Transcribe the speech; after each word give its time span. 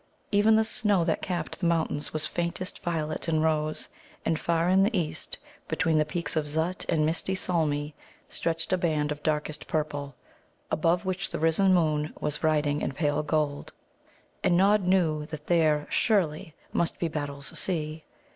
Even 0.31 0.55
the 0.55 0.63
snow 0.63 1.03
that 1.03 1.21
capped 1.21 1.59
the 1.59 1.67
mountains 1.67 2.11
was 2.11 2.25
faintest 2.25 2.81
violet 2.81 3.27
and 3.27 3.43
rose, 3.43 3.87
and 4.25 4.39
far 4.39 4.67
in 4.67 4.81
the 4.81 4.89
distance, 4.89 5.37
between 5.67 5.99
the 5.99 6.05
peaks 6.05 6.35
of 6.35 6.47
Zut 6.47 6.85
and 6.89 7.05
misty 7.05 7.35
Solmi, 7.35 7.93
stretched 8.27 8.73
a 8.73 8.79
band 8.79 9.11
of 9.11 9.21
darkest 9.21 9.67
purple, 9.67 10.15
above 10.71 11.05
which 11.05 11.29
the 11.29 11.37
risen 11.37 11.71
moon 11.71 12.15
was 12.19 12.43
riding 12.43 12.81
in 12.81 12.93
pale 12.93 13.21
gold. 13.21 13.71
And 14.43 14.57
Nod 14.57 14.87
knew 14.87 15.27
that 15.27 15.45
there, 15.45 15.85
surely, 15.91 16.55
must 16.73 16.97
be 16.97 17.07
Battle's 17.07 17.55
Sea. 17.59 18.03